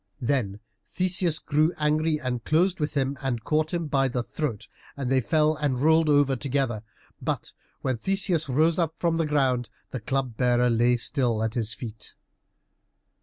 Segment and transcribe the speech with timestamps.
[0.19, 5.11] Then Theseus grew angry and closed with him, and caught him by the throat, and
[5.11, 6.81] they fell and rolled over together.
[7.21, 11.75] But when Theseus rose up from the ground the Club bearer lay still at his
[11.75, 12.15] feet.